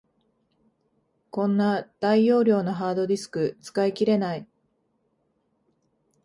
[1.29, 4.47] こんな大容量のハードディスク、使い切れない